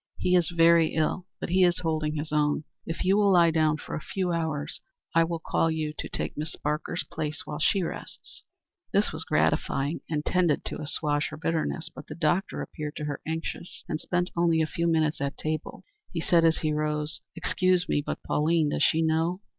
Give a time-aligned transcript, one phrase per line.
[0.17, 2.63] "He is very ill, but he is holding his own.
[2.87, 4.81] If you will lie down for a few hours,
[5.13, 8.43] I will call you to take Miss Barker's place while she rests."
[8.91, 11.87] This was gratifying, and tended to assuage her bitterness.
[11.93, 15.83] But the doctor appeared to her anxious, and spent only a few minutes at table.
[16.11, 19.41] He said as he rose, "Excuse me, but Pauline does she know?"